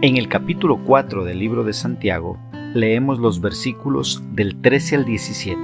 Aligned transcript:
En 0.00 0.16
el 0.16 0.28
capítulo 0.28 0.78
4 0.84 1.24
del 1.24 1.40
libro 1.40 1.64
de 1.64 1.72
Santiago 1.72 2.38
leemos 2.72 3.18
los 3.18 3.40
versículos 3.40 4.22
del 4.30 4.60
13 4.60 4.94
al 4.94 5.04
17. 5.04 5.60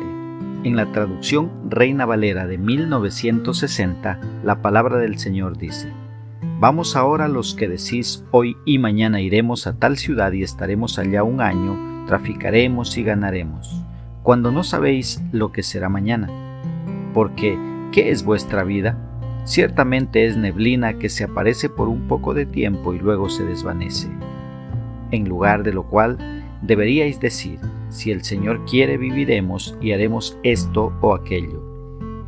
En 0.64 0.74
la 0.74 0.90
traducción 0.90 1.52
Reina 1.70 2.04
Valera 2.04 2.44
de 2.48 2.58
1960, 2.58 4.18
la 4.42 4.60
palabra 4.60 4.96
del 4.96 5.18
Señor 5.20 5.56
dice, 5.56 5.92
Vamos 6.58 6.96
ahora 6.96 7.28
los 7.28 7.54
que 7.54 7.68
decís 7.68 8.24
hoy 8.32 8.56
y 8.64 8.78
mañana 8.78 9.20
iremos 9.20 9.68
a 9.68 9.78
tal 9.78 9.98
ciudad 9.98 10.32
y 10.32 10.42
estaremos 10.42 10.98
allá 10.98 11.22
un 11.22 11.40
año, 11.40 12.04
traficaremos 12.08 12.98
y 12.98 13.04
ganaremos, 13.04 13.84
cuando 14.24 14.50
no 14.50 14.64
sabéis 14.64 15.22
lo 15.30 15.52
que 15.52 15.62
será 15.62 15.88
mañana. 15.88 16.28
Porque, 17.14 17.56
¿qué 17.92 18.10
es 18.10 18.24
vuestra 18.24 18.64
vida? 18.64 18.98
Ciertamente 19.44 20.24
es 20.24 20.36
neblina 20.38 20.98
que 20.98 21.10
se 21.10 21.24
aparece 21.24 21.68
por 21.68 21.88
un 21.88 22.08
poco 22.08 22.32
de 22.32 22.46
tiempo 22.46 22.94
y 22.94 22.98
luego 22.98 23.28
se 23.28 23.44
desvanece. 23.44 24.08
En 25.10 25.28
lugar 25.28 25.62
de 25.62 25.72
lo 25.72 25.84
cual, 25.84 26.18
deberíais 26.62 27.20
decir, 27.20 27.58
si 27.90 28.10
el 28.10 28.24
Señor 28.24 28.64
quiere 28.64 28.96
viviremos 28.96 29.76
y 29.82 29.92
haremos 29.92 30.38
esto 30.42 30.92
o 31.02 31.14
aquello. 31.14 31.62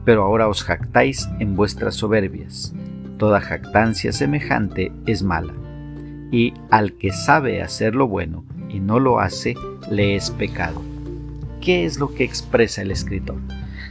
Pero 0.04 0.24
ahora 0.24 0.46
os 0.48 0.62
jactáis 0.62 1.26
en 1.40 1.56
vuestras 1.56 1.94
soberbias. 1.94 2.74
Toda 3.18 3.40
jactancia 3.40 4.12
semejante 4.12 4.92
es 5.06 5.22
mala. 5.22 5.54
Y 6.30 6.52
al 6.70 6.92
que 6.92 7.12
sabe 7.12 7.62
hacer 7.62 7.94
lo 7.94 8.06
bueno 8.06 8.44
y 8.68 8.78
no 8.78 9.00
lo 9.00 9.20
hace, 9.20 9.54
le 9.90 10.16
es 10.16 10.30
pecado. 10.30 10.82
¿Qué 11.62 11.86
es 11.86 11.98
lo 11.98 12.14
que 12.14 12.24
expresa 12.24 12.82
el 12.82 12.90
escritor? 12.90 13.38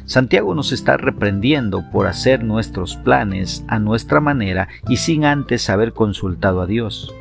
Santiago 0.05 0.53
nos 0.53 0.71
está 0.71 0.97
reprendiendo 0.97 1.89
por 1.91 2.05
hacer 2.05 2.43
nuestros 2.43 2.95
planes 2.95 3.65
a 3.67 3.79
nuestra 3.79 4.19
manera 4.19 4.67
y 4.87 4.97
sin 4.97 5.25
antes 5.25 5.67
haber 5.69 5.93
consultado 5.93 6.61
a 6.61 6.67
Dios. 6.67 7.13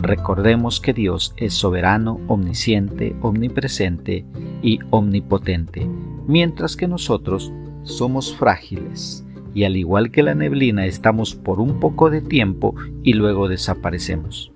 Recordemos 0.00 0.80
que 0.80 0.94
Dios 0.94 1.34
es 1.36 1.52
soberano, 1.52 2.18
omnisciente, 2.26 3.14
omnipresente 3.20 4.24
y 4.62 4.78
omnipotente, 4.90 5.86
mientras 6.26 6.76
que 6.76 6.88
nosotros 6.88 7.52
somos 7.82 8.34
frágiles 8.34 9.24
y 9.52 9.64
al 9.64 9.76
igual 9.76 10.10
que 10.10 10.22
la 10.22 10.34
neblina 10.34 10.86
estamos 10.86 11.34
por 11.34 11.60
un 11.60 11.78
poco 11.78 12.08
de 12.08 12.22
tiempo 12.22 12.74
y 13.02 13.12
luego 13.12 13.48
desaparecemos. 13.48 14.50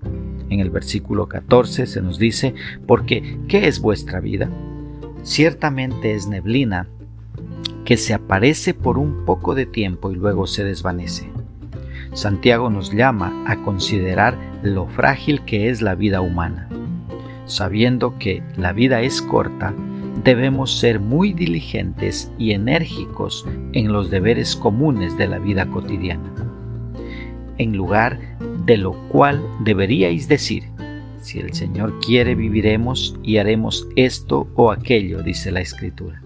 En 0.48 0.60
el 0.60 0.70
versículo 0.70 1.28
14 1.28 1.86
se 1.86 2.00
nos 2.00 2.18
dice, 2.18 2.54
porque 2.86 3.38
¿qué 3.46 3.68
es 3.68 3.80
vuestra 3.80 4.20
vida? 4.20 4.50
Ciertamente 5.22 6.14
es 6.14 6.26
neblina 6.26 6.88
que 7.88 7.96
se 7.96 8.12
aparece 8.12 8.74
por 8.74 8.98
un 8.98 9.24
poco 9.24 9.54
de 9.54 9.64
tiempo 9.64 10.10
y 10.10 10.14
luego 10.14 10.46
se 10.46 10.62
desvanece. 10.62 11.30
Santiago 12.12 12.68
nos 12.68 12.92
llama 12.92 13.44
a 13.46 13.56
considerar 13.64 14.36
lo 14.62 14.88
frágil 14.88 15.40
que 15.46 15.70
es 15.70 15.80
la 15.80 15.94
vida 15.94 16.20
humana. 16.20 16.68
Sabiendo 17.46 18.18
que 18.18 18.42
la 18.58 18.74
vida 18.74 19.00
es 19.00 19.22
corta, 19.22 19.72
debemos 20.22 20.78
ser 20.78 21.00
muy 21.00 21.32
diligentes 21.32 22.30
y 22.36 22.52
enérgicos 22.52 23.46
en 23.72 23.90
los 23.90 24.10
deberes 24.10 24.54
comunes 24.54 25.16
de 25.16 25.26
la 25.26 25.38
vida 25.38 25.64
cotidiana. 25.70 26.30
En 27.56 27.74
lugar 27.74 28.18
de 28.66 28.76
lo 28.76 28.92
cual 29.08 29.42
deberíais 29.60 30.28
decir, 30.28 30.64
si 31.22 31.38
el 31.38 31.54
Señor 31.54 31.98
quiere 32.00 32.34
viviremos 32.34 33.18
y 33.22 33.38
haremos 33.38 33.88
esto 33.96 34.46
o 34.56 34.72
aquello, 34.72 35.22
dice 35.22 35.50
la 35.50 35.62
Escritura. 35.62 36.20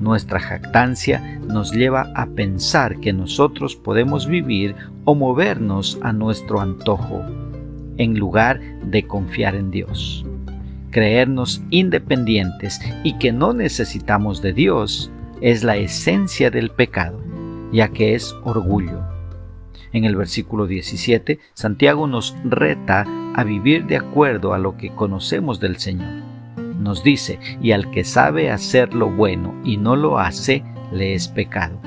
Nuestra 0.00 0.40
jactancia 0.40 1.38
nos 1.46 1.72
lleva 1.72 2.10
a 2.14 2.26
pensar 2.26 3.00
que 3.00 3.12
nosotros 3.12 3.76
podemos 3.76 4.26
vivir 4.26 4.74
o 5.04 5.14
movernos 5.14 5.98
a 6.00 6.14
nuestro 6.14 6.60
antojo, 6.62 7.22
en 7.98 8.18
lugar 8.18 8.60
de 8.82 9.06
confiar 9.06 9.54
en 9.54 9.70
Dios. 9.70 10.24
Creernos 10.90 11.62
independientes 11.68 12.80
y 13.04 13.18
que 13.18 13.30
no 13.30 13.52
necesitamos 13.52 14.40
de 14.40 14.54
Dios 14.54 15.12
es 15.42 15.64
la 15.64 15.76
esencia 15.76 16.50
del 16.50 16.70
pecado, 16.70 17.20
ya 17.70 17.88
que 17.88 18.14
es 18.14 18.34
orgullo. 18.42 19.02
En 19.92 20.04
el 20.04 20.16
versículo 20.16 20.66
17, 20.66 21.40
Santiago 21.52 22.06
nos 22.06 22.34
reta 22.44 23.04
a 23.34 23.44
vivir 23.44 23.84
de 23.84 23.98
acuerdo 23.98 24.54
a 24.54 24.58
lo 24.58 24.78
que 24.78 24.94
conocemos 24.94 25.60
del 25.60 25.76
Señor 25.76 26.29
nos 26.80 27.04
dice, 27.04 27.38
y 27.62 27.72
al 27.72 27.90
que 27.90 28.04
sabe 28.04 28.50
hacer 28.50 28.94
lo 28.94 29.10
bueno 29.10 29.54
y 29.64 29.76
no 29.76 29.96
lo 29.96 30.18
hace, 30.18 30.64
le 30.92 31.14
es 31.14 31.28
pecado. 31.28 31.80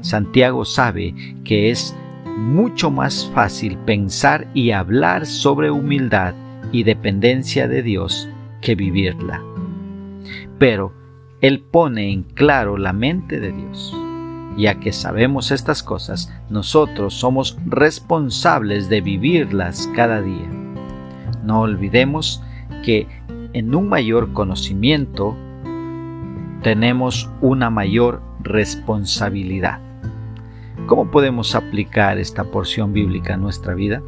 Santiago 0.00 0.64
sabe 0.64 1.14
que 1.44 1.70
es 1.70 1.96
mucho 2.36 2.90
más 2.90 3.30
fácil 3.34 3.78
pensar 3.78 4.46
y 4.52 4.72
hablar 4.72 5.26
sobre 5.26 5.70
humildad 5.70 6.34
y 6.70 6.82
dependencia 6.82 7.66
de 7.66 7.82
Dios 7.82 8.28
que 8.60 8.74
vivirla. 8.74 9.42
Pero 10.58 10.92
Él 11.40 11.60
pone 11.60 12.12
en 12.12 12.22
claro 12.22 12.76
la 12.76 12.92
mente 12.92 13.40
de 13.40 13.52
Dios. 13.52 13.96
Ya 14.56 14.80
que 14.80 14.92
sabemos 14.92 15.50
estas 15.50 15.82
cosas, 15.82 16.32
nosotros 16.48 17.14
somos 17.14 17.58
responsables 17.66 18.88
de 18.88 19.02
vivirlas 19.02 19.88
cada 19.94 20.22
día. 20.22 20.48
No 21.44 21.60
olvidemos 21.60 22.42
que 22.84 23.06
en 23.56 23.74
un 23.74 23.88
mayor 23.88 24.34
conocimiento 24.34 25.34
tenemos 26.62 27.30
una 27.40 27.70
mayor 27.70 28.20
responsabilidad. 28.40 29.80
¿Cómo 30.86 31.10
podemos 31.10 31.54
aplicar 31.54 32.18
esta 32.18 32.44
porción 32.44 32.92
bíblica 32.92 33.32
a 33.32 33.38
nuestra 33.38 33.72
vida? 33.72 34.02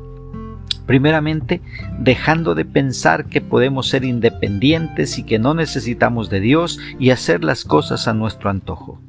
Primeramente, 0.85 1.63
dejando 1.99 2.55
de 2.55 2.67
pensar 2.67 3.25
que 3.31 3.41
podemos 3.41 3.89
ser 3.89 4.05
independientes 4.05 5.19
y 5.19 5.23
que 5.23 5.39
no 5.39 5.55
necesitamos 5.55 6.29
de 6.29 6.41
Dios 6.41 6.79
y 6.99 7.09
hacer 7.09 7.43
las 7.43 7.65
cosas 7.65 8.07
a 8.07 8.13
nuestro 8.13 8.51
antojo. 8.51 9.01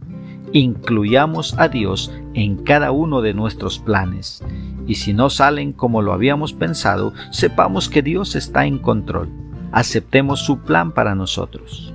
Incluyamos 0.53 1.53
a 1.59 1.67
Dios 1.67 2.13
en 2.33 2.63
cada 2.63 2.91
uno 2.91 3.21
de 3.21 3.33
nuestros 3.33 3.77
planes, 3.79 4.41
y 4.87 4.95
si 4.95 5.13
no 5.13 5.29
salen 5.29 5.73
como 5.73 6.01
lo 6.01 6.13
habíamos 6.13 6.53
pensado, 6.53 7.11
sepamos 7.29 7.89
que 7.89 8.01
Dios 8.01 8.37
está 8.37 8.65
en 8.65 8.77
control 8.77 9.48
aceptemos 9.71 10.45
su 10.45 10.59
plan 10.59 10.91
para 10.91 11.15
nosotros. 11.15 11.93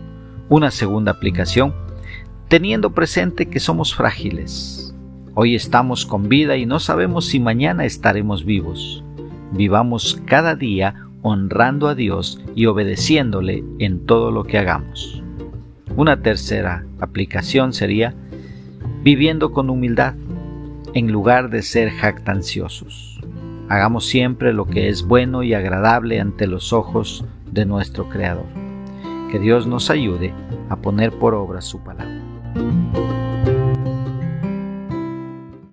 Una 0.49 0.71
segunda 0.71 1.12
aplicación, 1.12 1.75
teniendo 2.49 2.93
presente 2.93 3.47
que 3.47 3.61
somos 3.61 3.95
frágiles. 3.95 4.95
Hoy 5.35 5.55
estamos 5.55 6.07
con 6.07 6.29
vida 6.29 6.57
y 6.57 6.67
no 6.67 6.79
sabemos 6.79 7.27
si 7.27 7.41
mañana 7.41 7.85
estaremos 7.85 8.45
vivos. 8.45 9.03
Vivamos 9.53 10.21
cada 10.27 10.55
día 10.55 10.95
honrando 11.23 11.89
a 11.89 11.95
Dios 11.95 12.41
y 12.55 12.67
obedeciéndole 12.67 13.65
en 13.79 14.06
todo 14.06 14.31
lo 14.31 14.45
que 14.45 14.59
hagamos. 14.59 15.23
Una 15.97 16.21
tercera 16.23 16.85
aplicación 17.01 17.73
sería 17.73 18.15
viviendo 19.03 19.53
con 19.53 19.71
humildad 19.71 20.15
en 20.93 21.11
lugar 21.11 21.51
de 21.51 21.62
ser 21.62 21.91
jactanciosos. 21.91 23.21
Hagamos 23.69 24.06
siempre 24.06 24.53
lo 24.53 24.67
que 24.67 24.89
es 24.89 25.03
bueno 25.03 25.43
y 25.43 25.55
agradable 25.55 26.21
ante 26.21 26.47
los 26.47 26.73
ojos 26.73 27.25
de 27.55 27.65
nuestro 27.65 28.09
Creador. 28.09 28.47
Que 29.31 29.39
Dios 29.39 29.67
nos 29.67 29.89
ayude 29.89 30.35
a 30.69 30.77
poner 30.77 31.13
por 31.13 31.35
obra 31.35 31.61
su 31.61 31.79
palabra. 31.79 32.21